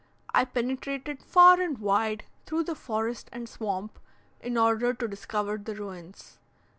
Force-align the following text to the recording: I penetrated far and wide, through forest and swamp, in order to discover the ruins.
I 0.33 0.45
penetrated 0.45 1.21
far 1.21 1.61
and 1.61 1.77
wide, 1.77 2.23
through 2.47 2.63
forest 2.65 3.29
and 3.31 3.47
swamp, 3.47 3.99
in 4.39 4.57
order 4.57 4.95
to 4.95 5.07
discover 5.07 5.59
the 5.59 5.75
ruins. 5.75 6.39